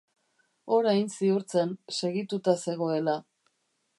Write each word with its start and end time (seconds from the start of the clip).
Orain 0.77 1.11
ziur 1.17 1.45
zen, 1.59 1.75
segituta 1.99 2.57
zegoela. 2.69 3.17